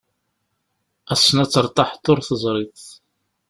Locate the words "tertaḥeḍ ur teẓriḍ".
1.51-2.83